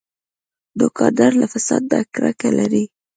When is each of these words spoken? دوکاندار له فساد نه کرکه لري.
دوکاندار 0.79 1.31
له 1.41 1.47
فساد 1.53 1.83
نه 1.91 1.99
کرکه 2.13 2.49
لري. 2.59 2.83